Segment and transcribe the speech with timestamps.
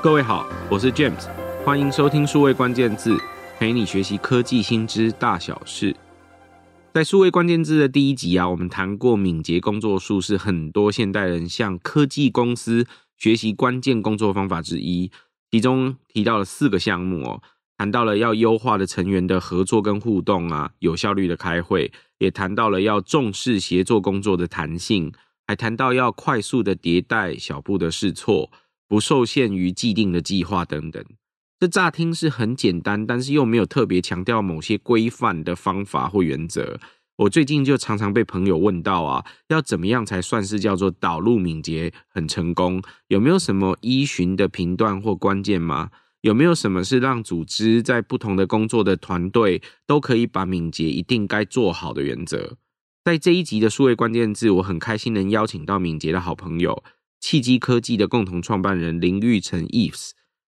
[0.00, 1.28] 各位好，我是 James，
[1.64, 3.18] 欢迎收听数位关键字，
[3.58, 5.96] 陪你学习科技新知大小事。
[6.94, 15.10] 在数位关键字的第一集啊，我们谈过敏捷工作术是很多现代人向科技公司学习关键工作方法之一，
[15.50, 17.42] 其中提到了四个项目哦，
[17.76, 25.12] 谈到了要优化的成员的合作跟互动啊，有效率的开会，也谈到了要重视协作工作的弹性，
[25.48, 28.48] 还谈到要快速的迭代，小步的试错。
[28.88, 31.04] 不受限于既定的计划等等，
[31.60, 36.80] 这乍听是很简单，但是又没有特别强调某些规范的方法或原则。
[37.18, 42.80] 我最近就常常被朋友问到啊，要怎么样才算是叫做导入敏捷很成功？
[43.08, 45.90] 有没有什么依循的频段或关键吗？
[46.20, 52.56] 有没有什么是让组织在不同的工作的团队都可以把敏捷一定该做好的原则？
[53.04, 56.82] 在这一集的数位关键字，我很开心能邀请到敏捷的好朋友。
[57.20, 60.10] 契机科技的共同创办人林玉成 Eves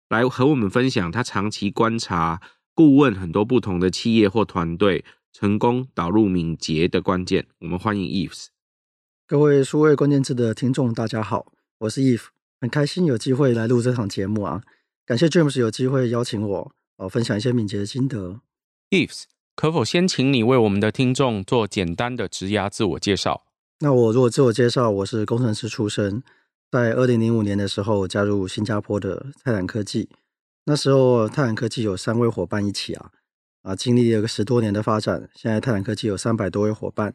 [0.08, 2.40] 来和我们分享他长期观察、
[2.74, 7.46] 顾问很多不同的企业或团队，成功导入敏捷的关键。
[7.60, 8.46] 我们欢迎 Eves。
[9.26, 12.26] 各位数位关键字的听众，大家好，我是 Yves，
[12.60, 14.62] 很开心有机会来录这场节目啊！
[15.04, 18.40] 感谢 James 有机会邀请我，呃，分享一些敏捷的心得。
[18.90, 19.24] Yves，
[19.56, 23.46] 可否先请你为我们的听众做简单的职涯自我介绍？
[23.80, 26.22] 那我如果自我介绍，我是工程师出身。
[26.70, 30.08] 在二零零五年的时候，加入新加坡的泰坦科技。
[30.64, 33.12] 那时候，泰坦科技有三位伙伴一起啊
[33.62, 35.30] 啊，经历了个十多年的发展。
[35.34, 37.14] 现在，泰坦科技有三百多位伙伴。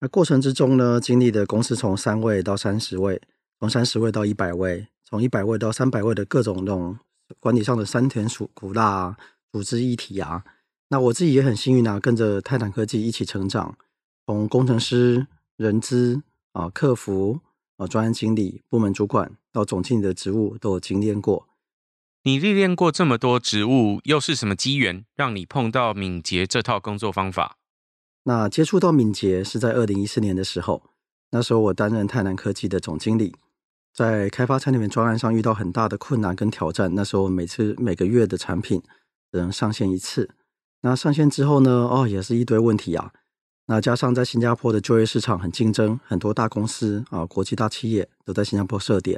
[0.00, 3.20] 那过程之中呢，经历的公司从三位到三十位，
[3.58, 6.98] 从三十位到一百位，从一百位到三百位的各种那种
[7.38, 9.16] 管理上的酸甜苦辣啊，
[9.52, 10.42] 组织议题啊。
[10.88, 13.76] 那我自己也很幸运啊，跟着泰坦科技一起成长，
[14.26, 15.26] 从工程师、
[15.58, 16.22] 人资
[16.52, 17.40] 啊、客服。
[17.80, 21.48] 啊，专案经理、部门主管到总经理的职务都有经验过。
[22.24, 27.56] 你历练过这么多职务，又是什么机缘让你碰到敏捷这套工作方法？
[28.24, 30.90] 那接触到敏捷是在二零一四年的时候，
[31.30, 33.34] 那时候我担任泰南科技的总经理，
[33.94, 36.94] 在开发产品专案上遇到很大的困难跟挑战。
[36.94, 38.82] 那时候每次每个月的产品
[39.32, 40.28] 只能上线一次，
[40.82, 43.14] 那上线之后呢，哦，也是一堆问题啊。
[43.70, 49.16] 那加上在新加坡的就业市场很竞争，很多大公司啊，国际大企业都在新加坡设点，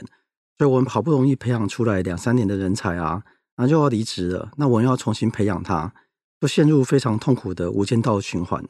[0.58, 3.22] 所以我们好不容易培养出来两三年的人才啊，
[3.56, 4.52] 然后就要离职了。
[4.58, 5.94] 那我们要重新培养他，
[6.38, 8.62] 就陷入非常痛苦的无间道循环。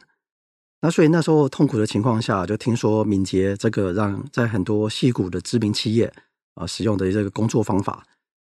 [0.82, 6.14] 那所以那时候痛苦的情况下，就听说敏捷这个让在很多矽谷的知名企业
[6.54, 8.06] 啊使用的这个工作方法，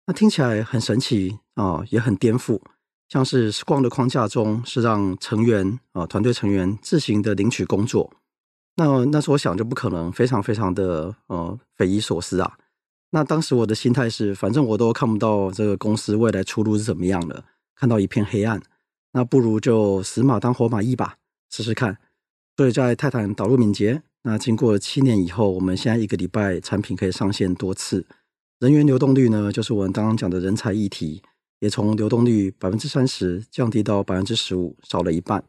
[0.05, 2.59] 那听起来很神奇啊，也很颠覆。
[3.11, 8.09] 像是 Scrum 的框架中，是让成员啊团队成员自行的领取工作。
[8.77, 12.57] 那那时候我想就不可能，非常非常的呃匪夷所思啊。
[13.09, 17.43] 那当时我的心态是，反正我都看不到这个公司未来出路是怎么样的，
[17.75, 18.61] 看到一片黑暗，
[19.11, 21.17] 那不如就死马当活马医吧，
[21.49, 21.97] 试试看。
[22.55, 28.07] 所以在泰坦导入敏捷，那经过了七年以后，我们现在一个礼拜产品可以上线多次，
[28.59, 31.21] 人员流动率呢，就是我们刚刚讲的人才议题。
[31.61, 35.43] 也从流动率百分之三十降低到百分之十五，少了一半。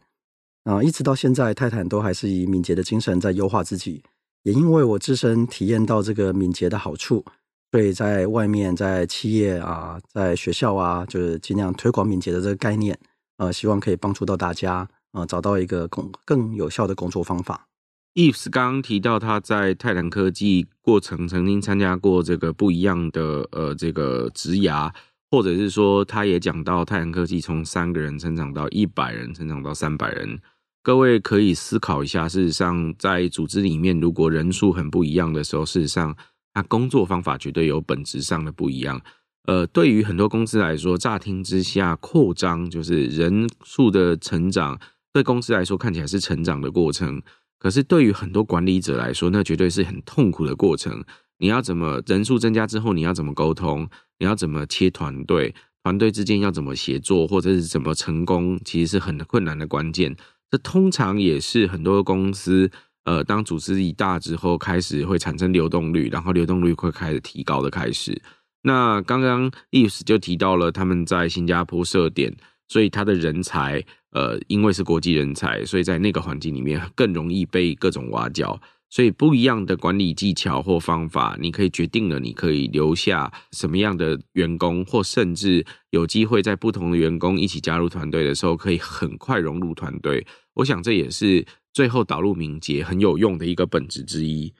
[0.64, 4.02] 啊，一直到现在，泰坦都还是以敏捷的精神在优化自己。
[4.42, 7.24] 也因为我自身体验到这个敏捷的好处，
[7.70, 12.96] 所以在外面、在企业啊、在学校啊，就是尽量推广敏捷的这个概念。
[13.38, 17.66] 呃，希望可以帮助到大家，呃，找到一个更更有效的工作方法。
[18.14, 24.92] Eves 刚刚提到他在泰坦科技过程曾经参加过这个不一样的呃这个职涯。
[25.32, 30.38] 或者是说，他也讲到太阳科技从三个人成长到一百人，成长到三百人。
[30.82, 36.14] 各位可以思考一下，事实上，在组织里面，如果人数很不一样的时候，事实上，
[36.52, 39.00] 他工作方法绝对有本质上的不一样。
[39.46, 44.78] 呃，对于很多公司来说，乍听之下，扩张就是人数的成长，
[45.14, 47.22] 对公司来说看起来是成长的过程。
[47.58, 51.02] 可是对于很多管理者来说，那绝对是很痛苦的过程。
[51.42, 53.88] 你要怎么人数增加之后，你要怎么沟通？
[54.20, 55.52] 你要怎么切团队？
[55.82, 58.56] 团队之间要怎么协作，或者是怎么成功？
[58.64, 60.14] 其实是很困难的关键。
[60.48, 62.70] 这通常也是很多公司，
[63.06, 68.22] 呃，当组织一大之后，开始会产生流动率，然后流动率会开始提高的开始。
[68.62, 72.32] 那刚刚 Yves 就提到了他们在新加坡设点，
[72.68, 78.60] 所以他的人才，呃，因为是国际人才，所以在那个环境里面更容易被各种挖角。
[78.92, 90.26] 所以不一样的管理技巧或方法，你可以决定了，你可以留下什么样的员工，或甚至有机会在不同的员工一起加入团队的时候，可以很快融入团队。
[90.52, 94.52] 我想这也是最后导入敏捷很有用的一个本质之一。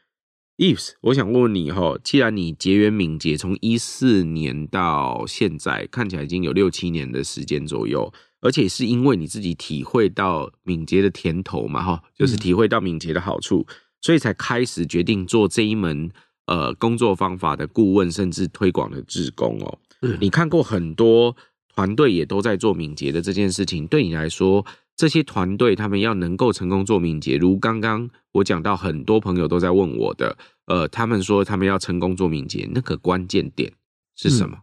[0.57, 16.11] Eves，我想问问你哈，既然你结缘敏捷从一四年到现在，看起来已经有六七年的时间左右，而且是因为你自己体会到敏捷的甜头嘛，哈，就是体会到敏捷的好处，嗯、所以才开始决定做这一门
[16.45, 19.79] 呃工作方法的顾问，甚至推广的志工哦。
[20.03, 21.35] 嗯、你看过很多
[21.75, 24.67] 团队也都在做敏捷的这件事情，对你来说，
[24.97, 30.37] 这些团队他们要能够成功做敏捷，如刚刚我讲到，很多朋友都在问我的。
[30.67, 33.73] 呃，他们说他们要成功做敏捷，那个关键点
[34.17, 34.57] 是什么？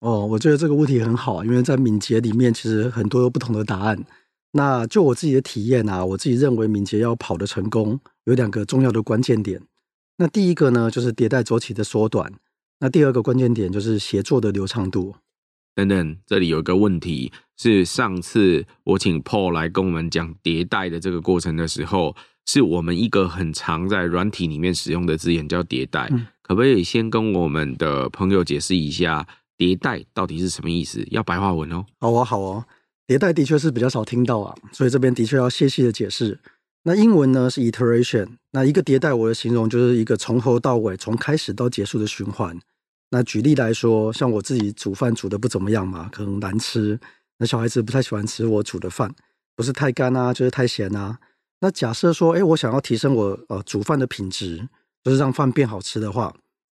[0.00, 4.04] 嗯、哦，我觉得这个问题很好，因为在敏捷里面其实很多不同的答案。
[4.52, 9.60] 那就我自己的体验啊，我自己认为敏捷要跑得成功，有两个重要的关键点。
[10.16, 12.30] 那第一个呢，就是迭代周期的缩短；
[12.80, 15.14] 那第二个关键点就是协作的流畅度。
[15.74, 22.16] 等等，这里有一个问题是，上次我请 Paul 来跟我们讲迭代的这个过程的时候。
[22.44, 26.08] 是我们一个很常在软体里面使用的字眼，叫迭代。
[26.10, 29.24] 嗯、可不可以先跟我们的朋友解释一下
[29.56, 31.06] 迭代到底是什么意思？
[31.12, 31.86] 要白话文哦。
[32.00, 32.64] 好哦，好哦。
[33.06, 36.36] 迭代的确是比较少听到啊，所以这边的确要细细的解释。
[36.84, 42.58] 那英文呢是 iteration，那一个迭代，我的形容就是一个从头到尾，从开始到结束的循环。
[43.10, 46.98] 那举例来说，像我自己煮饭煮得不怎么样嘛，可能难吃，
[47.38, 49.14] 那小孩子不太喜欢吃我煮的饭，
[49.54, 51.18] 不是太干啊，就是太咸啊。
[51.60, 54.68] 那假设说，哎，我想要提升我呃煮饭的品质，
[55.04, 56.34] 就是让饭变好吃的话，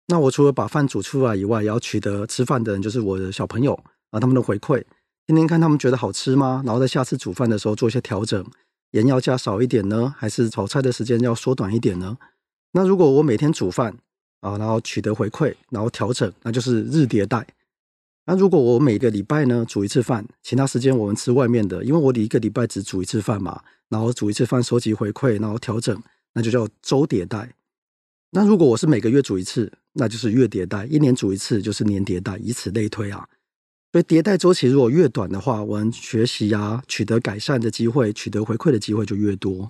[0.08, 3.74] 那我除了把饭煮出来以外，也要取得吃饭的人，就是我的小朋友
[4.10, 4.84] 啊，他们的回馈，
[5.28, 6.62] 听听看他们觉得好吃吗？
[6.66, 8.44] 然后在下次煮饭的时候做一些调整，
[8.94, 12.18] 盐要加少一点呢，还是炒菜的时间要缩短一点呢？
[12.72, 13.96] 那如果我每天煮饭
[14.40, 17.46] 啊，然后取得回馈，然后调整，那就是日迭代。
[18.26, 23.62] 那如果我每个礼拜呢煮一次饭，其他时间我们吃外面的，因为我一个礼拜只煮一次饭嘛。
[23.90, 26.02] 然后煮一次饭，收集回馈，然后调整，
[26.34, 27.54] 那就叫周迭代。
[28.32, 33.28] 那如果我是每个月煮一次，那就是月迭代；一年煮一次就是年迭代，以此类推啊。
[33.94, 39.70] 所以迭代周期如果越短的话，我们学习啊，取得改善的机会，取得回馈的机会就越多。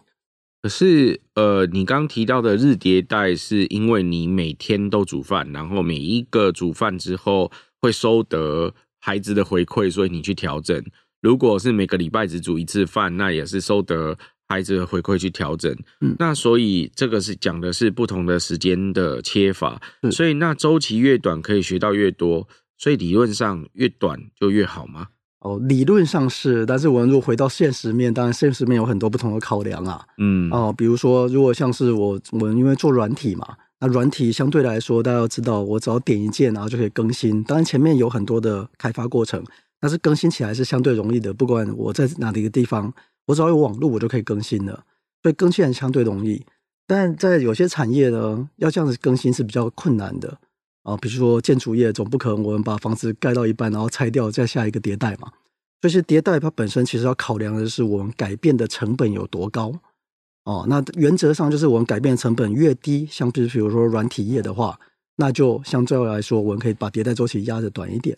[0.62, 10.82] 可是，呃，你刚提到的日迭代，是因为你每天都煮饭，然后每一个煮饭之后会收得孩子的回馈，所以你去调整。
[11.22, 14.18] 如果是每个礼拜只煮一次饭，那也是收得
[14.48, 15.70] 孩子的回馈去调整。
[16.00, 19.82] 嗯，那所以这个是讲的是不同的时间的切法。
[20.02, 22.48] 嗯，所以那周期越短，可以学到越多。
[22.84, 25.08] 所以理论上越短就越好吗？
[25.40, 30.06] 哦，理论上是，但是我们如果回到现实面，当然现实面有很多不同的考量啊。
[30.18, 37.42] 嗯，哦，比如说，如果像是我，我们因为做软体嘛，那软体相对来说，大家要知道，我只要点一键，然后就可以更新。
[37.46, 39.42] 当然前面有很多的开发过程。
[39.80, 42.94] 但是更新起来是相对容易的，不管我在哪里一个地方，
[43.28, 44.84] 我只要有网络，我就可以更新了。
[45.22, 46.46] 所以更新还相对容易。
[46.86, 50.38] 但在有些产业呢，要这样子更新是比较困难的
[50.84, 50.96] 啊。
[50.98, 55.32] 比如说建筑业，总不可能我们把房子盖到一半，然后拆掉，再下一个迭代嘛。
[55.82, 59.74] 所以是迭代它本身其实要考量的是我们改变的成本有多高
[60.46, 60.66] 哦。
[60.70, 64.80] 那原则上就是我们改变成本越低，像比如比如说软体业的话，
[65.18, 68.18] 那就相对来说我们可以把迭代周期压得短一点。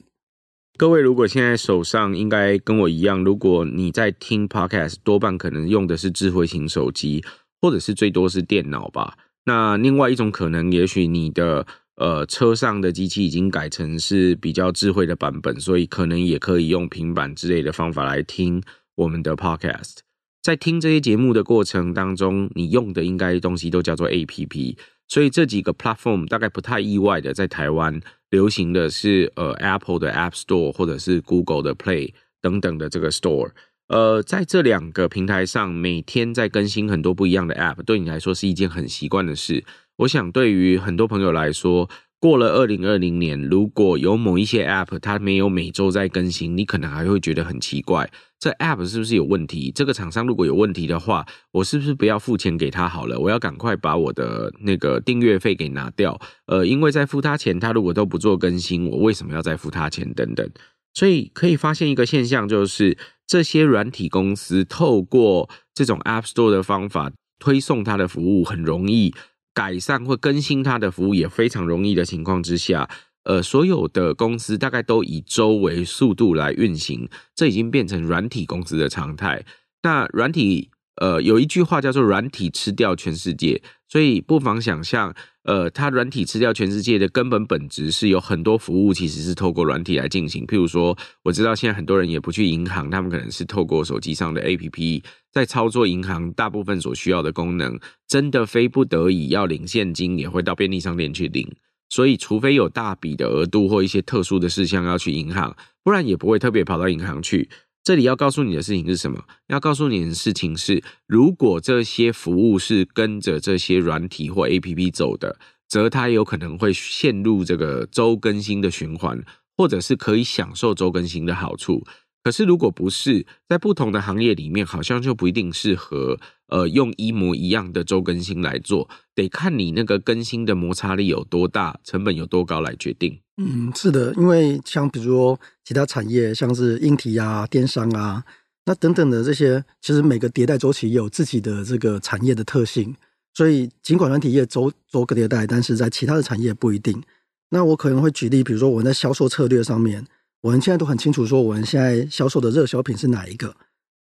[0.78, 7.24] 各位，如果现在手上应该跟我一样，如果你在听 Podcast，多半可能用的是智慧型手机，
[7.62, 9.18] 或者是最多是电脑吧。
[9.46, 11.66] 那另外一种可能，也许你的
[11.96, 18.62] 呃车上的机器已经改成是比较智慧的版本，所以可能也可以用平板之类的方法来听
[18.96, 19.98] 我们的 Podcast。
[20.42, 24.78] 在听这些节目的过程当中，你用的应该东西都叫做 APP。
[25.08, 33.52] 所以这几个 platform 大概不太意外的，在台湾流行的是呃 Apple 的 App Store 或者是 Google 的 Play 等等的这个 Store。
[33.88, 39.64] 呃，在这两个平台上，每天在更新很多不一样的 App，对你来说是一件很习惯的事。
[39.98, 48.10] 我想对于很多朋友来说，过了二零二零年，如果有某一些 App 它没有每周在更新，你可能还会觉得很奇怪。
[48.38, 49.72] 这 app 是不是有问题？
[49.74, 53.20] 这个厂商如果有问题的话，我是不是不要付钱给他好了？
[53.20, 56.20] 我要赶快把我的那个订阅费给拿掉。
[56.46, 60.14] 呃，因为在付他钱，他如果都不做更新，我为什么要再付他钱？
[60.14, 60.48] 等等。
[60.94, 69.14] 所以可以发现一个现象，就是这些软体公司透过这种 App Store 的方法推送它的服务很容易，
[69.56, 72.88] 改善或更新它的服务也非常容易的情况之下。
[73.24, 79.44] 呃，所有的公司大概都以周为速度来运行，这已经变成软体公司的常态。
[79.82, 90.48] 那软体呃，有一句话叫做“软体吃掉全世界”，所以不妨想象，呃，它软体吃掉全世界的根本本质是有很多服务其实是透过软体来进行。
[90.48, 97.78] 譬如说，我知道现在很多人也不去银行，他们可能是透过手机上的 APP 在操作银行大部分所需要的功能。
[98.08, 101.54] 真的非不得已要领现金，也会到便利商店去领。
[101.90, 107.48] 所以，除非有大笔的额度或一些特殊的事项要去银行，不然也不会特别跑到银行去。
[107.86, 109.24] 这里要告诉你的事情是什么？
[109.46, 115.38] 要告诉你的事情是，如果这些服务是跟着这些软体或 APP 走的，
[115.68, 119.24] 则它有可能会陷入这个周更新的循环，
[119.56, 121.84] 或者是可以享受周更新的好处。
[122.24, 133.20] 可是，如果不是在不同的行业里面，好像就不一定适合呃用一模一样的周更新来做，得看你那个更新的摩擦力有多大，成本有多高来决定。
[133.38, 138.24] 嗯，是的，因为像比如说其他产业，像是硬体啊、电商啊，
[138.66, 142.96] 那等等的这些，其实每个迭代周期有自己的这个产业的特性。
[143.34, 147.04] 所以尽管软体业周周个迭代，但是在其他的产业不一定。
[147.50, 150.08] 那我可能会举例，比如说我在销售策略上面，
[150.40, 153.54] 我们现在都很清楚说我们现在销售的热销品是哪一个，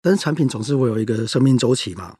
[0.00, 2.16] 但是产品总是会有一个生命周期嘛。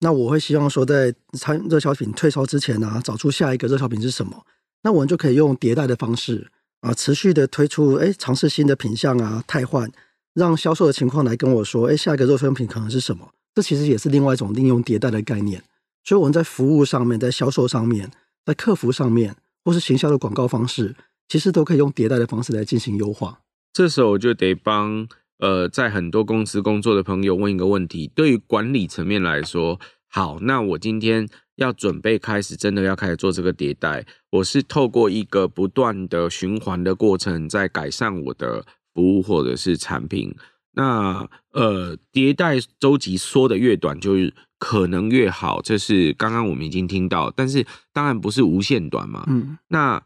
[0.00, 4.44] 那我会希望说，在产热销品退烧之前呢、找出下一个热销品是什么。
[4.86, 6.46] 那我们就可以用迭代的方式
[6.80, 9.90] 啊，持续的推出，哎，尝试新的品项啊，汰换，
[10.32, 13.28] 让销售的情况来跟我说，哎，下一个热销品可能是什么？
[13.52, 15.60] 这其实也是另外一种利用迭代的概念。
[16.04, 18.08] 所以我们在服务上面，在销售上面，
[18.44, 20.94] 在客服上面，或是行销的广告方式，
[21.28, 23.40] 其实都可以用迭代的方式来进行优化。
[23.72, 25.08] 这时候我就得帮
[25.40, 31.28] 呃，在很多公司工作的朋友问一个问题：对于管理层面来说，好，那我今天。
[31.56, 34.06] 要准备开始，真的要开始做这个迭代。
[34.30, 40.34] 我是透过一个不断的循环的过程，在改善我的服务或者是产品。
[40.72, 45.62] 那呃，迭代周期缩的越短，就是可能越好。
[45.62, 49.24] 这是刚刚我们已经听到，但是当然不是无限短嘛。
[49.28, 50.02] 嗯，那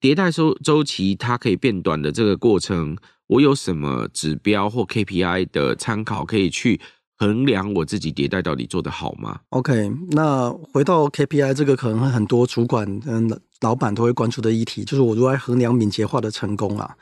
[0.00, 2.96] 迭代周周期它可以变短的这个过程，
[3.28, 6.80] 我有什么指标或 KPI 的参考可以去？
[7.20, 16.96] 衡量我自己迭代到底做得好吗？OK，那回到 KPI 这个，可能很多主管嗯老板都会关注的议题，就是我如何衡量敏捷化的成功啊。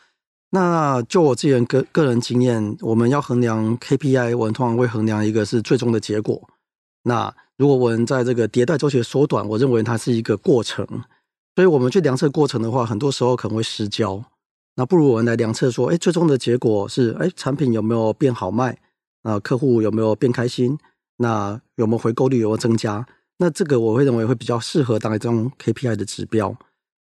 [0.50, 6.48] 那就我自己个个人经验，我们要衡量 KPI，我们通常会衡量一个是最终的结果。
[7.04, 10.84] 那如果我们在这个迭代周期缩短，我认为它是一个过程，
[11.54, 14.20] 所以我们去量测过程的话，很多时候可能会失焦。
[14.74, 18.76] 那不如我们来量测说，哎，最终的结果是，哎，产品有没有变好卖？
[19.22, 20.78] 啊，客户有没有变开心？
[21.16, 23.06] 那有没有回购率有没有增加？
[23.38, 26.56] 那这个我会认为会比较适合当一种 KPI 的指标。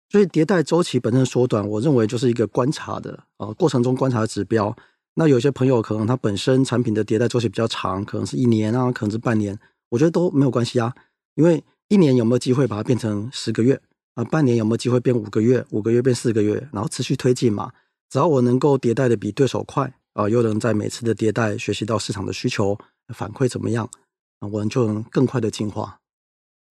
[0.08, 4.76] 所以迭代周期本身缩短，我认为就是一个观察的啊过程中观察的指标。
[5.14, 9.56] 那有些朋友可能他本身产品的迭代周期比较长，可能是一年啊，可能是半年，
[9.90, 10.92] 我觉得都没有关系啊。
[11.36, 13.80] 因为一年有没有机会把它变成十个月
[14.14, 14.24] 啊？
[14.24, 15.64] 半年有没有机会变五个月？
[15.70, 17.70] 五个月变四个月，然后持续推进嘛。
[18.08, 19.92] 只要我能够迭代的比对手快。
[20.14, 22.78] 啊，又能在每次的迭代学习到市场的需求
[23.14, 23.88] 反馈怎么样，
[24.40, 25.98] 啊，我们就能更快的进化。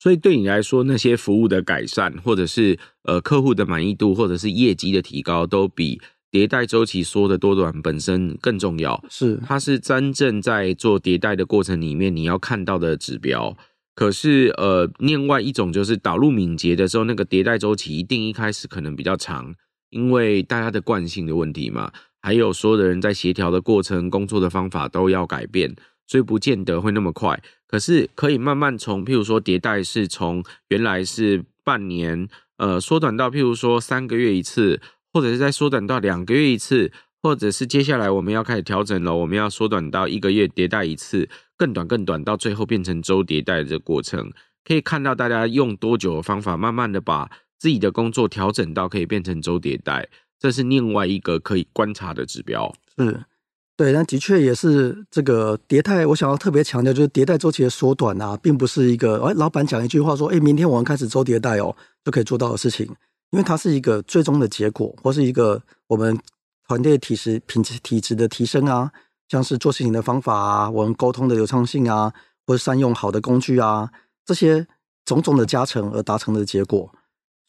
[0.02, 9.04] 所以对你来说，那些服务的改善，或者是呃客户的满意度，或者是业绩的提高，都比迭代周期缩的多短本身更重要。
[9.10, 13.58] 是，它是真正在做迭代的过程里面你要看到的指标。
[13.94, 19.54] 可是呃，另外一种就是导入敏捷的时候，那个迭代周期一定一开始可能比较长，
[19.90, 21.92] 因为大家的惯性的问题嘛。
[22.22, 25.76] 还有所有的人在协调的过程，工作的方法都要改变，
[26.08, 27.42] 所以不见得会那么快。
[27.68, 34.82] 可是可以慢慢从，譬如说迭代是从原来是半年，呃，缩短到譬如说三个月一次，
[35.14, 44.32] 或者是再缩短到两个月一次，或者是接下来我们要开始调整了，我们要缩短到一个月迭代一次，更短更短，到最后变成周迭代的这个过程，
[44.66, 50.10] 可以看到大家用多久的方法，慢慢的把自己的工作调整到可以变成周迭代。
[50.40, 53.26] 这是另外一个可以观察的指标，是，
[53.76, 56.06] 对，但的确也是这个迭代。
[56.06, 62.86] 我想要特别强调，就是迭代周期的缩短啊，并不是一个哎，老板讲一句话说，哎，明天我们开始周迭代哦，就可以做到的事情，
[63.32, 66.18] 因为它是一个最终的结果，或是一个我们
[66.68, 68.92] 团队体质品质体质的提升啊，
[69.28, 72.14] 像是做事情的方法啊，我们沟通的流畅性啊，
[72.48, 73.90] 或者善用好的工具啊，
[74.26, 74.66] 这些
[75.04, 76.94] 种种的加成而达成的结果，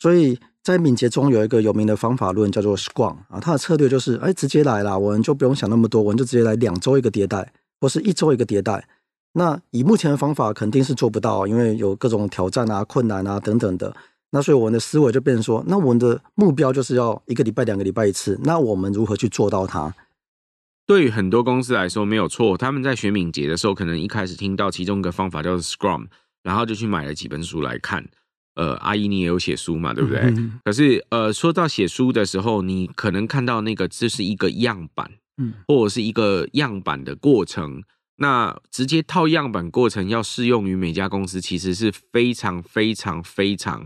[0.00, 0.40] 所以。
[0.62, 8.86] 在敏捷中有一个有名的方法论，叫做 Scrum 啊，它的策略就是，哎，直接来啦，我们就不用想那么多，我们就直接来两周一个迭代，或是一周一个迭代。
[9.32, 13.96] 那以目前的方法肯定是做不到，因为有各种挑战啊、困难啊等等的。
[14.32, 18.38] 那所以我们的思维就变成说，那我们的目标就是要一个礼拜、两个礼拜一次。
[18.44, 19.94] 那我们如何去做到它？
[20.86, 26.08] 对于很多公司来说没有错，他们在学敏捷的时候，可能一开始听到其中一个方法叫做 Scrum，
[26.42, 28.06] 然后就去买了几本书来看。
[28.60, 30.20] 呃，阿姨你也有写书嘛，对不对？
[30.20, 37.82] 嗯、可是呃，说到写书的时候，你可能看到那个这是一个样板，嗯，或者是一个样板的过程。
[38.16, 43.82] 那直接套样板过程要适用于每家公司，其实是非常非常非常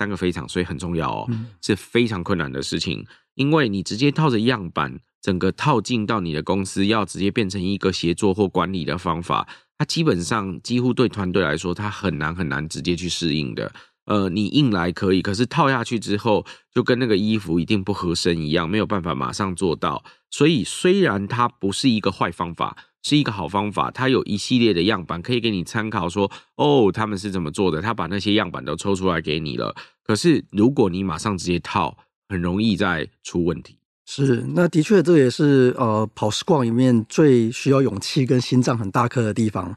[0.00, 3.06] 三个非常，所以很重要哦，嗯、是非常困难的事情。
[3.36, 9.46] 因为你直接套着样板，整个套进到你的公司，要直接变成一个协作或管理的方法，
[9.78, 13.72] 它基本上几乎对团队来说，它很难很难直接去适应的。
[14.06, 20.02] 呃，你硬来可以，可是套下去之后，就跟那个衣服一定不合身一样，没有办法马上做到。
[20.30, 29.74] 所以虽然它不是一个坏方法，是一个好方法，它有一系列的样板可以给你参考说，哦，他们是怎么做的，他把那些样板都抽出来给你了。
[30.04, 31.96] 可是如果你马上直接套，
[32.28, 33.78] 很容易再出问题。
[34.08, 39.74] 是，那的确这也是呃跑 Scrum 里面最需要勇气跟心脏很大颗的地方。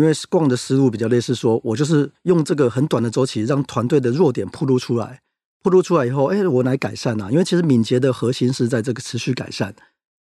[0.00, 5.20] 因为 Scrum 的思路比较类似说，我就是用这个很短的周期，让团队的弱点暴露出来，
[5.62, 7.30] 暴露出来以后，哎，我来改善啊。
[7.30, 9.74] 因为其实敏捷的核心是在这个持续改善。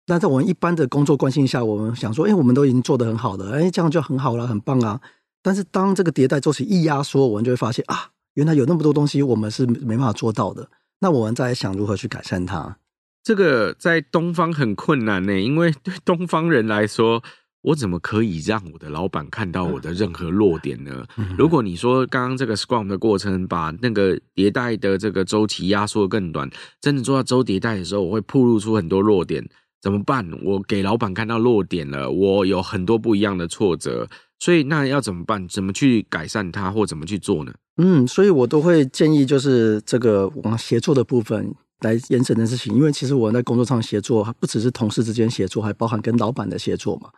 [0.07, 5.01] 那在我们一般的工作惯性下，我们想说，哎，我们都已经做得很好了，哎，这样就很好了，很棒啊。
[5.43, 10.71] 但是当这个迭代周期一压缩，我们就会发现啊，原来有那么多东西我们是没办法做到的。
[11.01, 12.77] 那我们再想如何去改善它。
[13.25, 17.25] 这个在东方很困难呢，因为对东方人来说。
[17.67, 21.05] 我怎么可以让我的老板看到我的任何弱点呢？
[21.37, 26.49] 如果你说刚刚这个 Scrum 的过程，把那个迭代的这个周期压缩更短，
[26.81, 29.45] 真的做到周迭代的时候，我会暴露出很多弱点，
[29.83, 30.25] 怎么办？
[30.45, 34.09] 我给老板看到弱点了，我有很多不一样的挫折，
[34.39, 35.49] 所以那要怎么办？
[35.49, 37.53] 怎么去改善它，或怎么去做呢？
[37.79, 47.11] 嗯，所以我都会建议，就是这个往协作的部分来延伸的事情，因为其实我在工作上协作，不只是同事之间协作，还包含跟老板的协作嘛。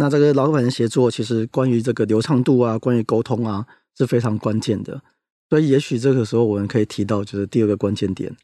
[0.00, 5.02] 那这个老板的协作，其实关于这个流畅度啊，关于沟通啊，是非常关键的。
[5.50, 8.36] 所以，也许这个时候我们可以提到，就是第二个关键点。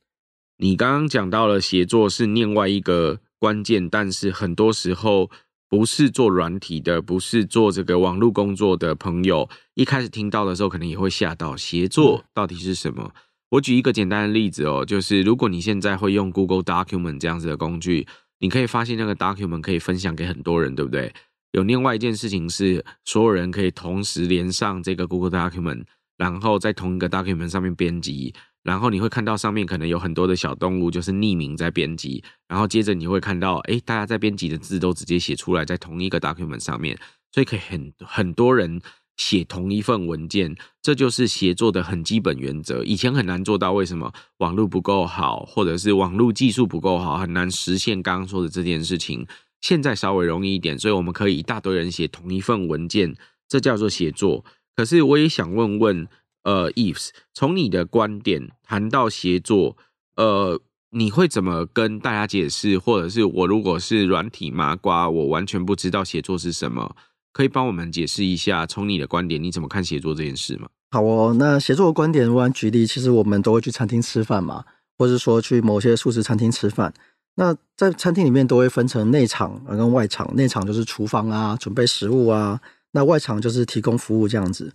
[0.58, 5.30] 你刚刚讲到了协作是另外一个关键，但是很多时候
[5.68, 11.56] 不是做软体的，不是做这个网络工作的朋友，一开始听到的时候，可能也会吓到。
[11.56, 13.12] 协作到底是什么？
[13.14, 13.20] 嗯。
[13.50, 18.08] 我举一个简单的例子哦，就是如果你现在会用 Google Document 这样子的工具，
[18.40, 21.14] 你可以发现那个 Document 可以分享给很多人，对不对？
[21.54, 25.84] 有另外一件事情是，所有人可以同时连上这个 Google Document，
[26.16, 36.98] 然后在同一个 Document 上面编辑，然后你会看到上面可能有很多的小动物，就是匿名在编辑，然后接着你会看到，诶，大家在编辑的字都直接写出来在同一个 Document 上面，
[37.30, 38.80] 所以可以很很多人
[39.16, 42.82] 写同一份文件，这就是协作的很基本原则。
[42.82, 44.12] 以前很难做到，为什么？
[44.38, 49.24] 网络不够好，或者是网络技术不够好，很难实现刚刚说的这件事情。
[49.64, 53.16] 现在稍微容易一点，所以我们可以一大堆人写同一份文件，
[53.48, 54.44] 这叫做协作。
[54.76, 56.06] 可是我也想问问，
[56.42, 59.78] 呃，Eves，从你的观点谈到协作，
[60.16, 62.78] 呃，你会怎么跟大家解释？
[62.78, 66.94] 或者是我如果是软体麻瓜，我完全不知道协作是什么，
[67.32, 68.66] 可以帮我们解释一下？
[68.66, 70.68] 从你的观点，你怎么看协作这件事吗？
[70.90, 74.66] 好哦，那协作的观点，我举例，其实我们都会去餐厅吃饭嘛，
[74.98, 76.92] 或者说去某些素食餐厅吃饭。
[77.36, 82.60] 那在餐厅里面都会分成内场跟外场，内场就是厨房啊，准备食物啊，
[82.92, 84.72] 那外场就是提供服务这样子。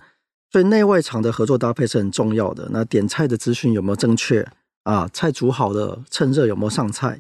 [0.52, 2.68] 所以内外场的合作搭配是很重要的。
[2.72, 4.46] 那点菜的资讯有没有正确
[4.84, 5.08] 啊？
[5.14, 7.20] 菜煮好的趁热有没有上菜？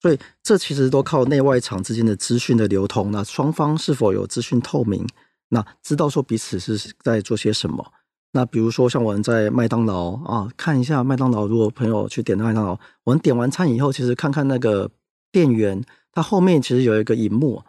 [0.00, 3.12] 所以这其实都靠内外场之间的资讯的流通。
[3.12, 5.06] 那双方是否有资讯透明？
[5.50, 7.92] 那知道说彼此是在做些什么？
[8.32, 11.46] 那比如说，像我们在麦当劳啊，看一下麦当劳。
[11.46, 14.88] 如果朋友去点的麦当劳，我们点完餐以后，其实看看那个
[15.32, 17.62] 店员，他后面其实有一个荧幕，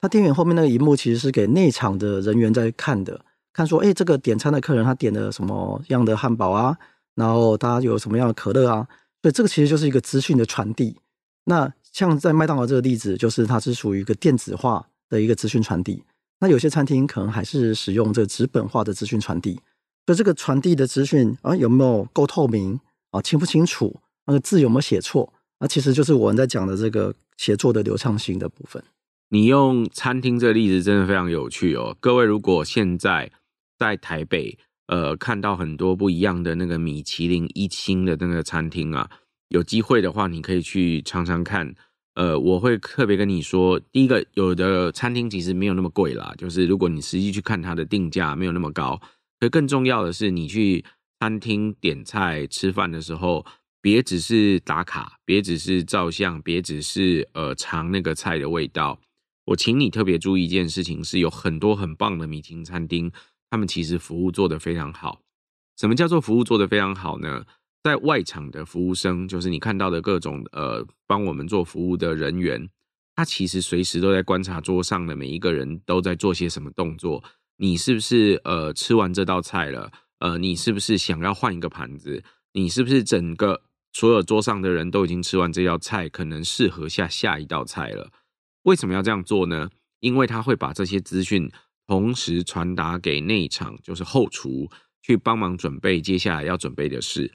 [0.00, 3.20] 他店员后面那个荧幕其实是给内场的人员在看的，
[3.52, 6.76] 看说，哎，这个点餐的客人他点了什么样的汉堡啊，
[7.14, 8.88] 然后他有什么样的可乐啊，
[9.22, 10.96] 所以这个其实就是一个资讯的传递。
[11.44, 16.02] 那像在麦当劳这个例子，就是它是属于一个电子化的一个资讯传递。
[16.40, 19.60] 那有些餐厅可能还是使用这个纸本化的资讯传递。
[20.08, 23.20] 所以这个传递的资讯啊，有没有够透明啊？
[23.20, 24.00] 清不清楚？
[24.24, 25.30] 那个字有没有写错？
[25.60, 28.82] 那其实就是我们在讲的这个协作的流畅性的部分。
[29.28, 31.94] 你用餐厅这个例子真的非常有趣哦。
[32.00, 33.30] 各位如果现在
[33.78, 39.10] 在台北，呃，看到很多不一样的那个米其林一星的那个餐厅啊，
[39.50, 41.74] 有机会的话，你可以去尝尝看。
[42.14, 48.98] 呃，我会特别跟你说，第一个，有的餐厅其实没有那么贵啦，就是如果你实际去看它的定价，没有那么高。
[49.40, 50.84] 可更重要的是，你去
[51.20, 53.46] 餐厅点菜吃饭的时候，
[53.80, 59.00] 别只是打卡，别只是照相，别只是呃尝那个菜的味道，
[59.46, 63.10] 我请你特别注意一件事情，是有很多很棒的米其林餐厅，
[63.48, 65.20] 他们其实服务做得非常好。
[65.76, 67.44] 什么叫做服务做得非常好呢？
[67.84, 72.68] 在外场的服务生，就是你看到的各种呃帮我们做服务的人员，
[73.14, 77.22] 他其实随时都在观察桌上的每一个人都在做些什么动作。
[77.58, 79.92] 你是不是呃吃完这道菜了？
[80.20, 82.22] 呃，你是不是想要换一个盘子？
[82.52, 88.10] 你是不是整个所有桌上的人都已经吃完这道菜，可能适合下下一道菜了？
[88.62, 89.70] 为什么要这样做呢？
[90.00, 91.50] 因为他会把这些资讯
[91.86, 94.68] 同时传达给内场，就是后厨
[95.02, 97.32] 去帮忙准备接下来要准备的事。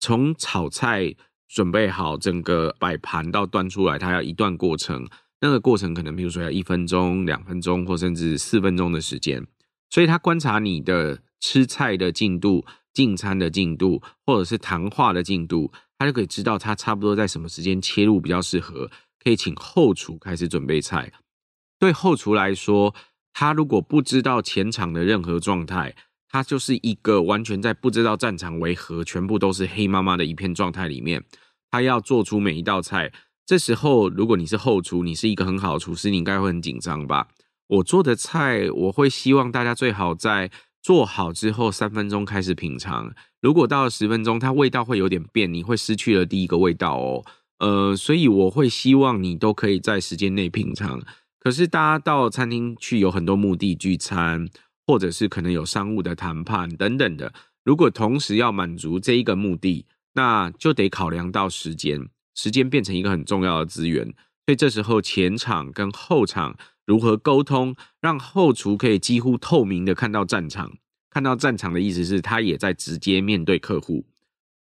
[0.00, 1.14] 从炒菜
[1.48, 5.08] 准备好，整个摆盘到端出来，它要一段过程。
[5.40, 9.46] 那个过程可能比如说要一分钟、两分钟，或甚至四分钟的时间。
[9.90, 18.90] 所以他观察你的吃菜的进度、进餐的进度，或者是谈话的进度，他就可以知道他差不多在什么时间切入比较适合。
[19.22, 21.12] 可以请后厨开始准备菜。
[21.78, 22.94] 对后厨来说，
[23.34, 25.94] 他如果不知道前场的任何状态，
[26.28, 31.22] 他就是一个完全在不知道战场为何，全部都是黑妈妈的一片状态里面。
[31.70, 33.12] 他要做出每一道菜，
[33.44, 37.28] 这时候如果你是后厨，你是一个很好的厨师，你应该会很紧张吧？
[37.70, 40.50] 我做的菜，我会希望大家最好在
[40.82, 43.14] 做好之后三分钟开始品尝。
[43.40, 47.24] 如果到了十分钟，它味道会有点变，你会失去了第一个味道哦。
[47.60, 51.00] 呃，所以我会希望你都可以在时间内品尝。
[51.38, 54.48] 可是大家到餐厅去有很多目的聚餐，
[54.84, 57.32] 或者是可能有商务的谈判等等的。
[57.64, 64.04] 如果同时要满足这一个目的，那就得考量到时间，时间变成一个很重要的资源。
[64.46, 66.56] 所以这时候前场跟后场
[66.86, 70.72] 如何沟通，让后厨可以几乎透明的看到战场。
[71.10, 74.04] 看到战场的意思是他也在直接面对客户。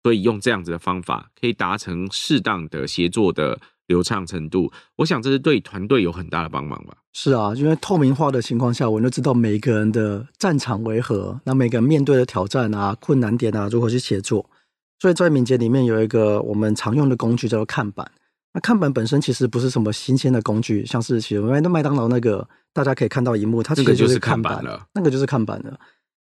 [0.02, 4.70] 所以用这样子的方法，可以达成适当的协作的流畅程度。
[4.96, 6.98] 我想这是对团队有很大的帮忙吧。
[7.14, 14.50] 是啊，因为透明化的情况下，我们就知道每个人的战场为何，那每个人面对的挑战啊、困难点啊，如何去协作。
[14.98, 18.10] 所以在敏捷里面有一个我们常用的工具叫做看板。
[18.54, 24.86] 那看板本身其实不是什么新鲜的工具，像是其实那麦当劳那个大家可以看到一幕，它其实就是看板了。
[24.94, 25.78] 那个就是看板了。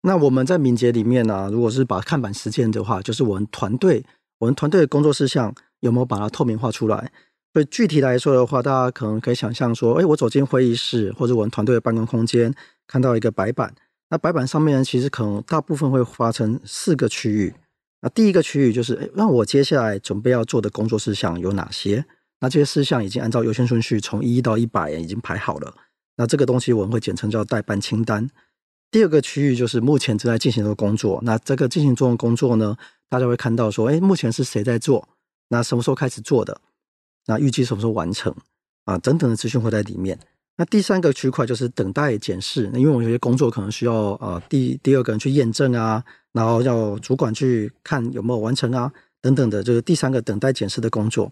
[0.01, 4.05] 那我们在敏捷里面呢、啊，如果是把看板实践的话，就是我们团队，
[4.39, 7.11] 我们团队的工作事项有没有把它透明化出来？
[7.53, 12.53] 所以具体来说的话，大家可能可以想象说，哎，我走进会议室或者我们团队的办公空间，
[12.85, 13.73] 看到一个白板，
[14.09, 17.53] 那白板上面其实可能大部分会划成四个区域。
[18.01, 22.05] 那第一个区域就是，哎，那我接下来准备要做的工作事项有哪些？
[22.39, 25.73] 那这些事项已经按照优先顺序从一到一百已经排好了。
[26.17, 28.29] 那这个东西我们会简称叫代办清单。
[28.89, 31.19] 第二个区域就是目前正在进行的工作。
[31.23, 32.77] 那这个进行中的工作呢，
[33.09, 35.07] 大家会看到说，哎，目前是谁在做？
[35.49, 36.59] 那什么时候开始做的？
[37.25, 38.33] 那预计什么时候完成？
[38.85, 40.17] 啊，等等的资讯会在里面。
[40.55, 42.69] 那第三个区块就是等待检视。
[42.71, 51.31] 那因为我有些工作可能需要呃第第二个人去验证啊，然后要主管去看有没有完成啊，等等的，就是第三个等待检视的工作。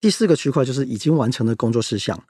[0.00, 2.22] 第四个区块就是已经完成的工作事项。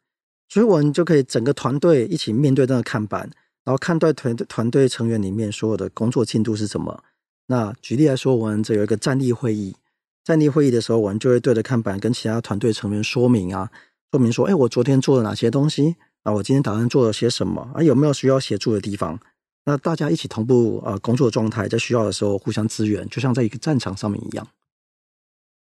[0.49, 3.31] 所以我们就可以整个团队一起面对那个看板。
[3.65, 7.03] 然后看待团团队成员里面所有的工作进度是什么？
[7.49, 9.75] 那举例来说，我们这有一个站立会议，
[10.23, 13.69] 站立会议的时候，我们就会对着看板跟其他团队成员说明啊，
[14.13, 16.33] 说明说，哎，我昨天做了哪些东西啊？
[16.33, 17.83] 我今天打算做了些什么啊？
[17.83, 19.19] 有没有需要协助的地方？
[19.65, 24.47] 那大家一起同步啊工作状态，在需要的时候互相支援，就像在一个战场上面一样。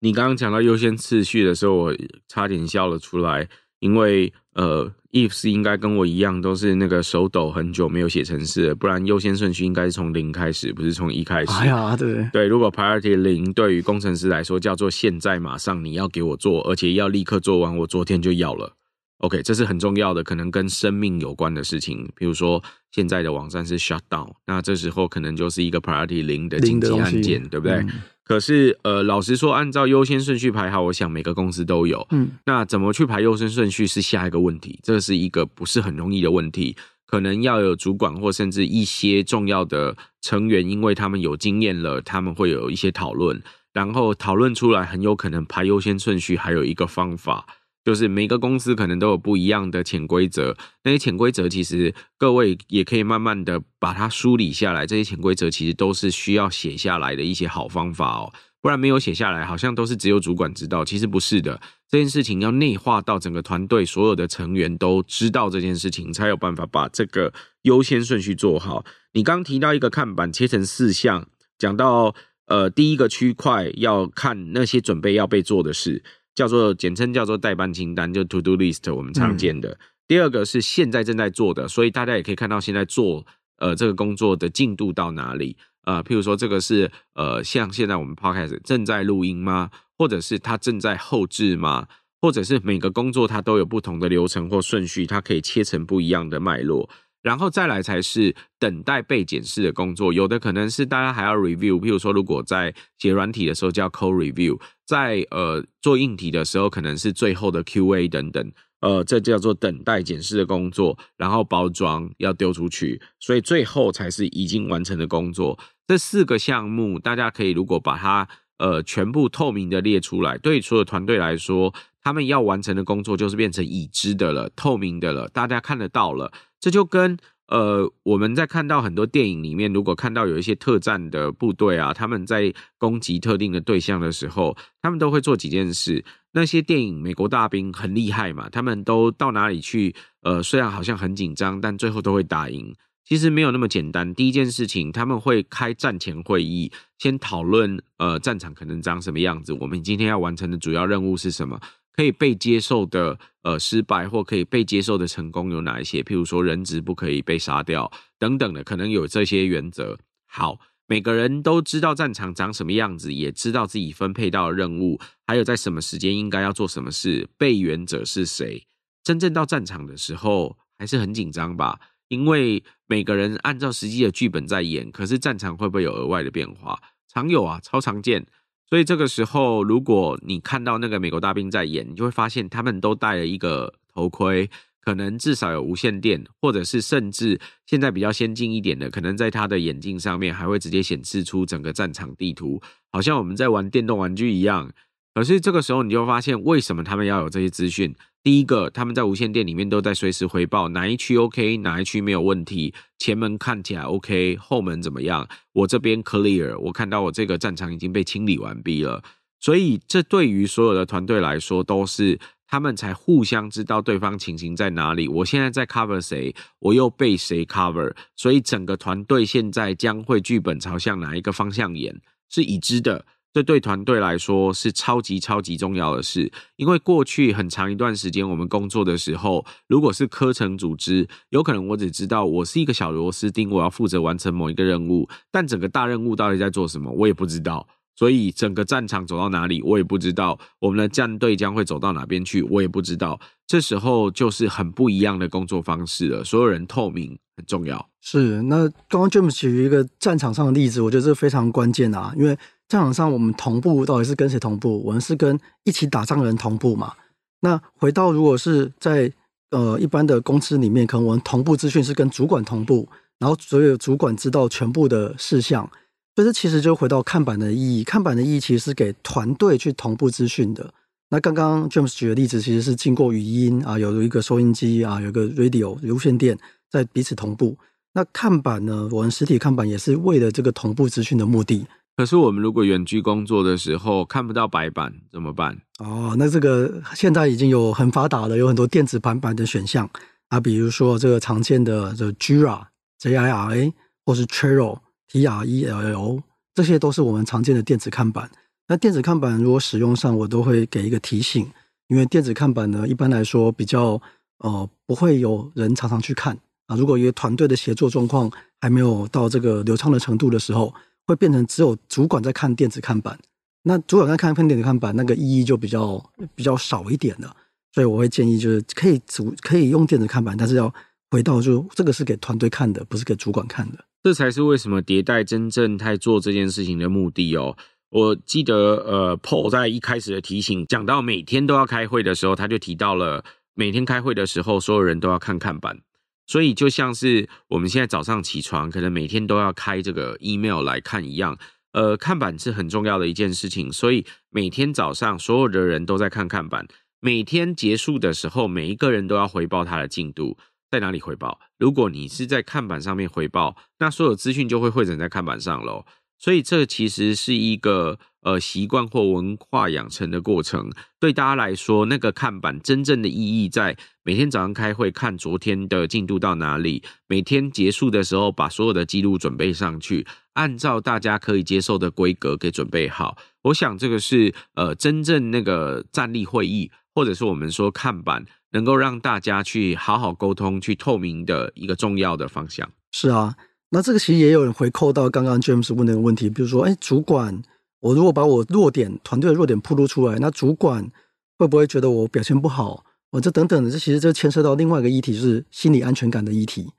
[0.05, 1.97] 你刚刚讲到优先次序的时候，我
[2.29, 3.49] 差点笑了出来，
[3.81, 4.93] 因为呃。
[5.15, 11.53] Eve 是应该跟我一样，都是那个手抖很久没有写程式，不然优先顺序应该是从零开始，不是从一开始。
[11.53, 18.73] 哎呀，对对，如果 Priority 零对于工程师来说叫做现在马上你要给我做，而且要立刻做完，我昨天就要了。
[19.19, 27.77] OK，这是很重要的，可能跟生命有关的事情，比如说现在的网站是 shut down，那这时候可能就是一个 Priority 零的紧急案件，对不对？
[27.77, 27.91] 嗯
[28.25, 32.07] 可是，呃，老实说，按照优先顺序排好，我想每个公司都有。
[32.11, 36.75] 嗯，那怎么去排优先顺序是下一个问题，这是一个不是很容易的问题，
[37.07, 43.43] 可能要有主管或甚至一些重要的成员，因为他们有经验了，他们会有一些讨论，
[43.75, 47.47] 然后讨论出来，很有可能排优先顺序还有一个方法。
[47.85, 54.87] 就是每个公司可能都有不一样的潜规则，那些潜规则其实各位也可以慢慢的把它梳理下来。
[54.87, 60.83] 这些潜规则其实都是需要写下来的一些好方法哦，不然没有写下来，好像都是只有主管知道。
[60.83, 68.83] 其实不是的，这件事情要内化到整个团队所有的成员都知道这件事情，才有办法把这个优先顺序做好。
[69.13, 72.15] 你刚提到一个看板切成四项，讲到
[72.47, 76.03] 呃第一个区块要看那些准备要被做的事。
[76.35, 79.71] 叫做简称叫做代办清单，就 to do list，我们常见的。
[79.71, 83.25] 嗯、第二个是现在正在做的，所以大家也可以看到现在做
[83.59, 85.57] 呃这个工作的进度到哪里。
[85.85, 89.71] 呃，譬如说这个是呃像现在我们 Podcast 正在录音吗？
[89.97, 91.87] 或者是它正在后置吗？
[92.21, 96.89] 或者是每个工作它都有不同的流程或顺序，它可以切成不一样的脉络。
[97.25, 115.59] 然后再来才是等待被检视的工作，有的可能是大家还要 review，譬如说如果在写软体的时候叫 co review，在呃做硬体的时候可能是最后的 QA 等等，呃，这叫做等待检视的工作，然后包装要丢出去，所以最后才是已经完成的工作。
[115.87, 118.29] 这四个项目大家可以如果把它
[118.65, 126.33] 呃全部透明的列出来，对所有团队来说，他们要完成的工作就是变成已知的了，透明的了，大家看得到了。
[126.59, 136.03] 这就跟呃，我们在看到很多电影里面，如果看到有一些特战的部队啊，他们在攻击特定的对象的时候，他们都会做几件事。
[136.33, 139.95] 那些电影美国大兵很厉害嘛，他们都到哪里去？
[140.23, 142.75] 呃，虽然好像很紧张，但最后都会打赢。
[143.05, 144.15] 其实没有那么简单。
[144.15, 151.61] 第一件事情，他们会开战前会议，先讨论呃战场可能长什么样子，我们今天要完成的主要任务是什么。
[151.97, 156.03] 可以被接受的呃失败，或可以被接受的成功有哪一些？
[156.03, 157.89] 譬如说人质不可以被杀掉
[158.19, 159.97] 等等的，可能有这些原则。
[160.27, 168.67] 好，每个人都知道战场长什么样子，也知道自己分配到的任务，还有在什么时间应该要做什么事，备援者是谁。
[169.05, 171.79] 真正到战场的时候，还是很紧张吧？
[172.15, 176.81] 因为每个人按照实际的剧本在演，可是战场会不会有额外的变化？
[177.13, 178.25] 常有啊，超常见。
[178.71, 184.49] 所以这个时候，如果你看到那个美国大兵在演，你就会发现他们都戴了一个头盔，
[184.81, 194.73] 可能至少有无线电，或者是甚至现在比较先进一点的，可能在他的眼镜上面还会直接显示出整个战场地图，好像我们在玩电动玩具一样。
[195.15, 197.95] 可是这个时候，你就发现为什么他们要有这些资讯？
[198.21, 205.29] 第一个，他们在无线电里面都在随时回报哪一区 OK，哪一区没有问题，前门看起来 OK，后门怎么样？
[205.53, 209.05] 我这边 clear，我看到我这个战场已经被清理完毕了。
[209.39, 215.07] 所以，这对于所有的团队来说，都是他们才互相知道对方情形在哪里。
[215.07, 222.01] 我现在在 cover 谁，我又被谁 cover，所以整个团队现在将会剧本朝向哪一个方向演，
[222.31, 223.05] 是已知的。
[223.35, 237.67] 这对团队来说是超级超级重要的事，因为过去很长一段时间，我们工作的时候，如果是科层组织，有可能我只知道我是一个小螺丝钉，我要负责完成某一个任务，但整个大任务到底在做什么，我也不知道。
[237.97, 243.19] 所以整个战场走到哪里，我也不知道；我们的战队将会走到哪边去，我也不知道。
[243.49, 247.89] 这时候就是很不一样的工作方式了，所有人透明很重要。
[248.01, 252.39] 是，那刚刚 James 举一个战场上的例子，我觉得这非常关键啊，因为。
[252.69, 254.83] 战场上，我们同步到底是跟谁同步？
[254.85, 256.93] 我们是跟一起打仗的人同步嘛？
[257.41, 259.13] 那回到如果是在
[259.51, 265.71] 呃一般的公司里面，可能我们同步资讯是跟主管同步，然后所有主管知道全部的事项。
[266.17, 270.73] 所以这其实就回到看板的意义，看板的意义其实是给团队去同步资讯的。
[271.11, 276.39] 那刚刚 James 举的例子，其实是经过语音啊，有一个收音机啊，有个 radio 无线电
[276.71, 277.57] 在彼此同步。
[277.93, 281.67] 那看板呢，我们实体看板也是为了这个同步资讯的目的。
[281.97, 285.57] 可是我们如果远距工作的时候看不到白板怎么办？
[285.79, 289.89] 哦，那这个现在已经有很发达了，有很多电子版板的选项
[290.29, 292.65] 啊，比如说这个常见的这 Jira
[292.99, 293.73] J I R A
[294.05, 298.29] 或是 Trello T R E L L，这些都是我们常见的电子看板。
[298.67, 301.49] 那电子看板如果使用上，我都会给一个提醒，
[301.87, 304.03] 因为电子看板呢，一般来说比较
[304.39, 306.75] 呃不会有人常常去看啊。
[306.75, 308.29] 如果一个团队的协作状况
[308.61, 310.75] 还没有到这个流畅的程度的时候。
[311.07, 313.19] 会变成只有主管在看电子看板，
[313.63, 316.03] 那主管在看看电子看板，那个意义就比较
[316.35, 317.37] 比较少一点了。
[317.73, 320.73] 所以我会建议，就是可以主可以用电子看板，但是要
[321.11, 323.85] 回到就这个是给团队看的，不是给主管看的。
[324.03, 327.57] 这才是为什么迭代真正在做这件事情的目的哦。
[327.91, 335.79] 我记得呃，Paul 在一开始的提醒讲到每天都要开会的时候，他就提到了每天开会的时候，所有人都要看看板。
[336.27, 341.39] 所以就像是我们现在早上起床，可能每天都要开这个 email 来看一样，
[341.73, 343.73] 呃，看板是很重要的一件事情。
[343.73, 346.67] 所以每天早上所有的人都在看看板，
[347.01, 350.39] 每天结束的时候，每一个人都要回报他的进度，
[350.71, 351.41] 在哪里回报？
[351.59, 355.85] 如果你是在看板上面回报，那所有资讯就会汇整在看板上喽。
[356.25, 360.71] 所以这其实是一个呃习惯或文化养成的过程。
[360.99, 373.19] 对大家来说，那个看板真正的意义在每天早上开会看昨天的进度到哪里，每天结束的时候把所有的记录准备上去，按照大家可以接受的规格给准备好。
[373.43, 382.71] 我想这个是呃真正那个站立会议，或者是我们说看板，能够让大家去好好沟通、去透明的一个重要的方向。
[382.91, 383.35] 是啊。
[383.75, 387.43] 那这个其实也有人回扣到刚刚 James 问的问题，比如说，哎，主管，
[387.81, 390.89] 我如果把我弱点、团队的弱点暴露出来，那主管
[391.37, 392.85] 会不会觉得我表现不好？
[393.11, 396.71] 我这等等的，这其实就牵涉到另外一个议题，就是心理安全感的议题。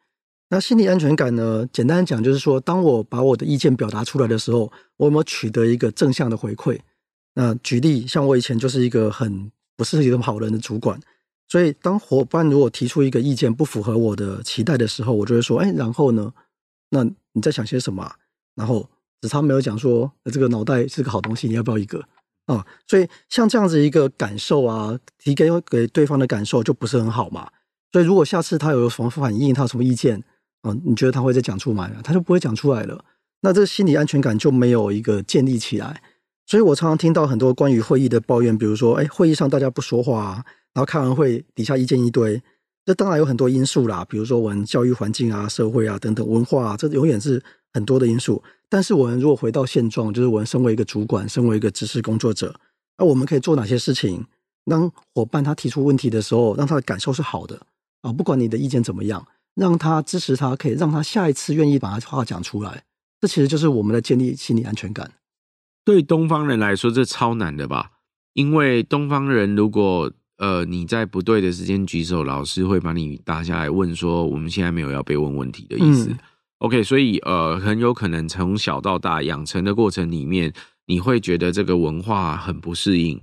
[0.48, 6.80] 那心理安全感呢，简单讲就是说，当我把我的意见表达出来的时候，我有没有取得一个正向的回馈？
[7.34, 10.98] 那举例，像我以前就是一个很不是一个好人的主管，
[11.50, 16.32] 所以当伙伴如果提出一个意见不符合我的期待的时候，我就会说，哎，然后呢？
[16.96, 17.04] 那
[17.34, 18.16] 你在想些什么啊？
[18.56, 22.02] 然后只差没有讲说，这个脑袋是个好东西，你要不要一个
[22.46, 22.66] 啊？
[22.88, 27.52] 所以像这样子一个感受啊，提给给对方的感受就不是很好嘛。
[27.92, 30.24] 所以如果下次他有什么反应，他有什么意见
[30.62, 31.92] 啊，你觉得他会再讲出来？
[32.02, 33.04] 他就不会讲出来了。
[33.42, 36.02] 那这个心理安全感就没有一个建立起来。
[36.48, 42.42] 所以我常常听到很多关于会议的抱怨，比如说，哎，会议上大家不说话啊，然后开完会底下意见一堆。
[42.86, 47.44] 这当然有很多因素啦，比如说我们教育环境啊、社会啊等等文化啊，这永远是
[47.74, 48.42] 很多的因素。
[48.70, 52.54] 但是我们如果回到现状，就是我们身为一个主管，身为一个知识工作者，
[52.98, 54.24] 那我们可以做哪些事情？
[54.66, 57.60] 当伙伴他提出问题的时候，让他的感受是好的
[58.02, 62.84] 啊，不管你的意见怎么样，让他支持他，可以让他下一次愿意把他话讲出来。
[63.22, 65.12] 这其实就是我们的建立心理安全感。
[65.84, 67.92] 对东方人来说，这超难的吧？
[68.34, 76.10] 因为东方人如果呃，你在不对的时间举手，老师会把你打下来问说：“我们现在没有要被问问题的意思。
[76.10, 76.18] 嗯”
[76.60, 80.52] OK，所以呃，很有可能从小到大养成的过程里面，
[80.88, 83.22] 你会觉得这个文化很不适应。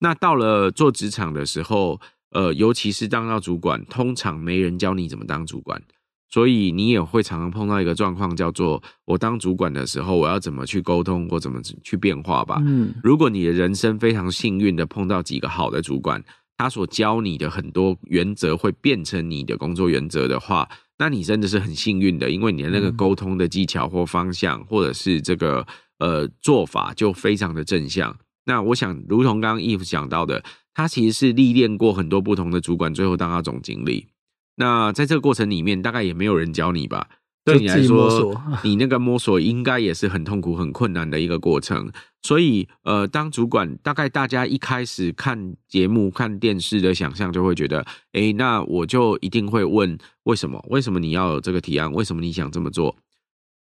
[0.00, 2.00] 那到了做职场的时候，
[2.32, 5.80] 呃，尤其是当到主管，通常没人教你怎么当主管，
[6.28, 12.60] 所以你也会常常碰到一个状况，叫做我当主管的时候，我要怎么去沟通或怎么去变化吧。
[12.66, 16.22] 嗯，如果你的人生非常幸运的碰到几个好的主管。
[16.60, 20.68] 他所教你的很多原则会变成你的工作原则的话，
[20.98, 25.66] 那你真的是很幸运的，因为你的那个沟通的技巧或方向，或者是这个
[26.00, 28.14] 呃做法就非常的正向。
[28.44, 30.44] 那我想，如同刚刚 Eve 讲到的，
[30.74, 34.08] 他其实是历练过很多不同的主管，最后当他总经理。
[34.56, 37.08] 那在这个过程里面，大概也没有人教你吧？
[37.44, 41.90] 对你来说， 你那个摸索应该也是很痛苦、很困难的一个过程。
[42.22, 50.62] 所以，呃，当主管，大概大家一开始看节目、看电视的想象，就会觉得，哎，那我就一定会问为什么？
[50.68, 51.90] 为什么你要有这个提案？
[51.92, 52.94] 为什么你想这么做？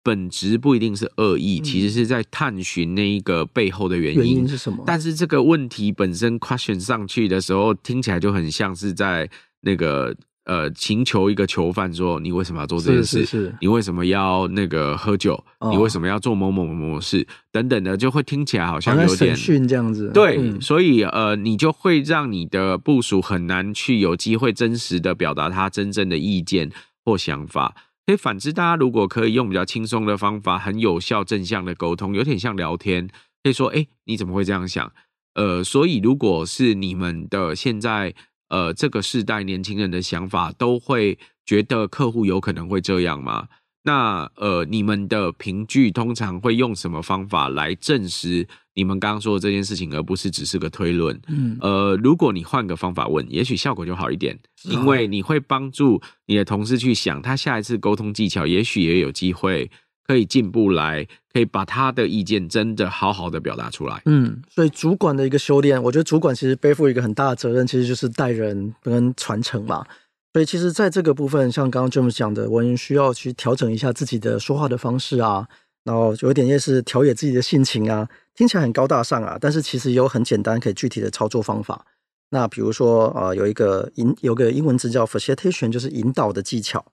[0.03, 4.21] 本质不一定是恶意，其实是在探寻那一个背后的原因。
[4.21, 4.83] 原因是什么？
[4.87, 9.29] 但是这个问题本身 question 上去的时候，听起来就很像是在
[9.61, 10.17] 那个。
[10.47, 13.19] 呃，请求一个囚犯说：“你为什么要做这件事？
[13.19, 15.35] 是是是，你为什么要那个喝酒？
[15.59, 17.27] 哦、你为什么要做某某某某事？
[17.51, 20.09] 等等的，就会听起来好像有点训这样子。
[20.15, 26.71] 对，嗯、所以呃，你就会让你的部署很难去有机会真实的表达他真正的意见
[27.05, 27.75] 或想法。
[28.07, 33.09] 所以反之，大家如果可以用比较轻松的方法，很有效正向的沟通，有点像聊天，
[33.43, 34.93] 可以说：哎，你怎么会这样想？
[35.35, 38.15] 呃，所以如果是你们的现在。
[38.49, 43.49] 呃，这个世代年轻人的想法都会觉得客户有可能会这样吗？
[43.85, 51.17] 那呃，你们的凭据通常会用什么方法来证实你们刚刚说的这件事情，而不是只是个推论？
[51.29, 59.71] 嗯，呃，如果你换个方法问，也许效果就好一点，因为你会帮助你的同事去想，他下一次沟通技巧，也许也有机会。
[60.07, 64.01] 可以进步来，可以把他的意见真的好好的表达出来。
[64.05, 69.85] 嗯，所以主管的一个修炼，我觉得主管其实背负一个很大的责任，其实就是带人跟传承嘛。
[70.33, 75.49] 所以其实在这个部分，像刚刚 jim 讲的，我们需要去调整一下自己的说话的方式啊，
[75.83, 81.87] 然后有一点也是调节自己的性情啊，听起来很高大上啊，但是其实有很简单可以具体的操作方法。
[82.31, 86.85] 那比如说啊、呃，有一个引有个英文字叫 facilitation，就是引导的技巧。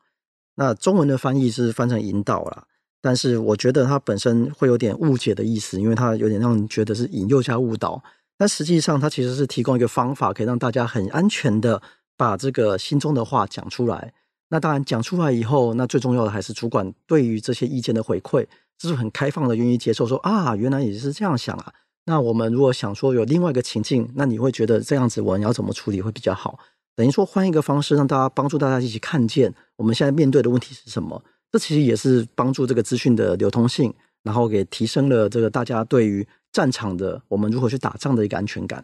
[0.55, 2.65] 那中文的翻译是翻成引导啦。
[3.03, 8.01] 但是我觉得它本身会有点误解的意思，因为它有点让你觉得是引诱加误导。
[8.37, 11.81] 但实际上，它其实是提供一个方法，可以让大家很安全的
[12.15, 14.13] 把这个心中的话讲出来。
[14.47, 18.45] 那当然讲出来以后，那最重要的还是主管对于这些意见的回馈，
[18.77, 21.73] 就是很开放的愿意接受说，啊，原来也是这样想啊。
[22.05, 26.57] 那我们如果想说有另外一个情境，那你会觉得这样子我要怎么处理会比较好？
[26.95, 31.23] 等于说换一个方式，让大家帮助大家一起看见我们现在面对的问题是什么。
[31.53, 33.93] 这其实也是帮助这个资讯的流通性，
[34.23, 38.83] 然后给提升了这个大家对于战场的我们如何去打仗的一个安全感。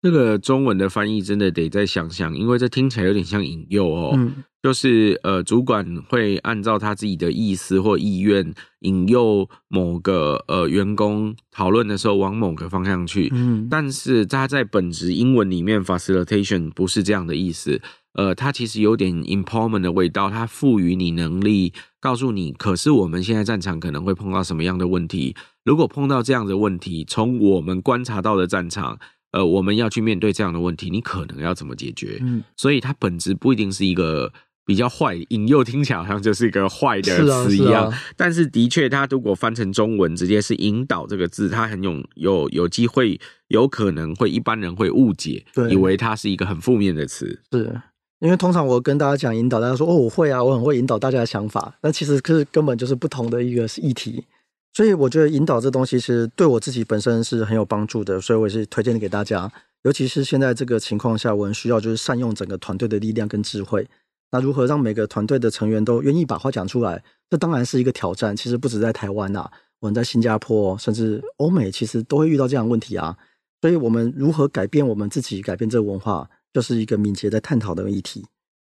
[0.00, 4.12] 这个中文的翻译真的得再想想，因为这听起来有点像引诱哦。
[4.16, 13.28] 嗯，就是呃，主管会按照他自己的意思或意愿引诱某个呃员工讨论的时候往某个方向去。
[13.34, 17.80] 嗯，但是他在本质英文里面 facilitation 不是这样的意思。
[18.16, 25.36] 呃，它其实有点 empowerment 的味道，它赋予你能力，告诉你，可是我们现在战场可能会碰到什么样的问题？
[25.64, 28.98] 如果碰到这样的问题，从我们观察到的战场。
[29.32, 32.16] 呃，我们要去面对这样的问题，你可能要怎么解决？
[32.22, 34.32] 嗯，所以它本质不一定是一个
[34.64, 37.66] 比较坏，引诱听起来好像就是一个坏的词一样。
[37.66, 38.02] 是啊，是啊。
[38.16, 47.42] 但是的确，它如果翻成中文，直接是引导这个字，它很有有有机会，有可能会一般人会误解，以为它是一个很负面的词。
[47.52, 47.78] 是
[48.20, 54.24] 因为通常我跟大家讲引导，大家说哦，我会啊，我很会引导大家的想法，但其实是根本就是不同的一个议题。
[54.72, 59.50] 所以我觉得引导这东西是对我自己本身是很有帮助的，所以我也是推荐给大家。
[59.84, 63.86] 尤其是现在这个情况下，我们需要就是善用整个团队的力量跟智慧。
[64.32, 67.02] 那如何让每个团队的成员都愿意把话讲出来？
[67.30, 68.36] 这当然是一个挑战。
[68.36, 69.48] 其实不止在台湾呐，
[69.80, 73.16] 我们在新加坡甚至欧美，其实都会遇到这样的问题啊。
[73.60, 78.24] 所以，我们如何改变我们自己，改变这个文化，就是一个敏捷在探讨的议题。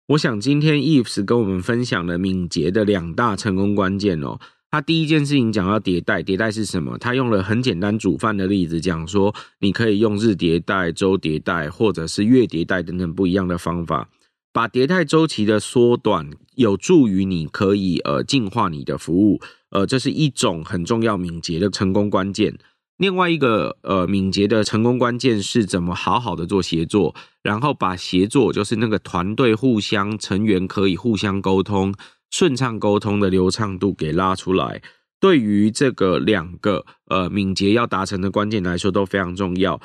[0.09, 4.39] 我想今天 Eves 跟我们分享了敏捷的两大成功关键哦。
[4.70, 6.99] 他第一件事情讲到迭代，迭代是什么？
[6.99, 14.11] 他用了很简单煮饭的例子讲说，你可以用日迭代、周迭代，或者是月迭代等等不一样的方法，
[14.53, 22.59] 把迭代周期的缩短，有助于你可以呃进化你的服务，呃，这是一种很重要敏捷的成功关键。
[23.01, 31.94] 另外一个呃敏捷的成功关键是怎么好好的做协作，然后把协作就是那个团队互相成员可以互相沟通。
[32.30, 34.82] 顺畅沟通的流畅度给拉出来，
[35.18, 39.80] 对于这个两个呃敏捷要达成的关键来说都非常重要。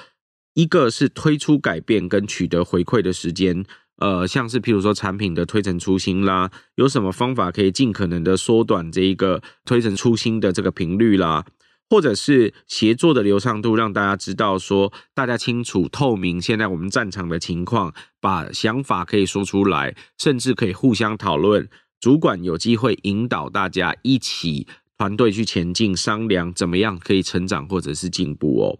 [0.53, 3.65] 一个是推出改变跟取得回馈的时间，
[3.97, 11.45] 呃，像是譬如说产品的推陈出新啦，有什么方法可以尽可能的缩短这一个推陈出新的这个频率啦，
[11.89, 21.69] 或者是协作的流畅度，让大家知道说大家清楚透明现在我们战场的情况，把想法可以说出来，甚至可以互相讨论。
[21.99, 24.67] 主管有机会引导大家一起
[24.97, 28.79] 团队去前进，商量怎么样可以成长或者是进步哦。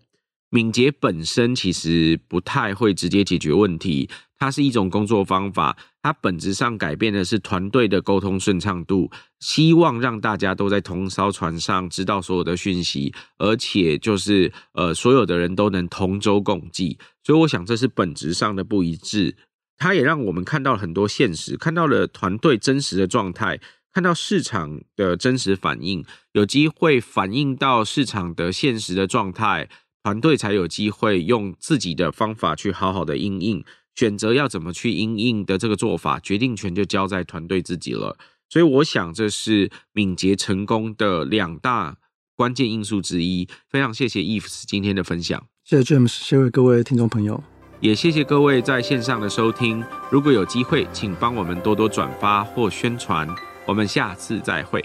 [0.50, 5.76] 敏捷本身其实不太会直接解决问题，它是一种工作方法，
[6.06, 17.00] 它本质上改变的是团队的沟通顺畅度，希望让大家都在同艘船上，知道所有的讯息，而且就是呃所有的人都能同舟共济。
[17.24, 19.36] 所以我想这是本质上的不一致。
[19.78, 23.60] 它也让我们看到了很多现实，看到了团队真实的状态，
[23.92, 29.68] 看到市场的真实反应，有机会反映到市场的现实的状态，
[30.04, 33.66] 团队才有机会用自己的方法去好好的应应，
[33.96, 38.18] 选择要怎么去应应的这个做法，决定权就交在团队自己了。
[38.50, 41.98] 所以，我想这是敏捷成功的两大
[42.36, 43.48] 关键因素之一。
[43.68, 47.44] 非常谢谢 Eves 今天的分享，谢谢 James，谢谢各位听众朋友。
[47.82, 49.84] 也谢谢各位在线上的收听。
[50.10, 53.28] 如果有机会，请帮我们多多转发或宣传。
[53.66, 54.84] 我们下次再会。